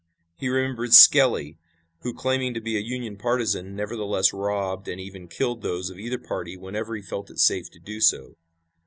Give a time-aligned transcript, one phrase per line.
[0.35, 1.59] He remembered Skelly,
[1.99, 6.17] who, claiming to be a Union partisan, nevertheless robbed and even killed those of either
[6.17, 8.35] party whenever he felt it safe to do so.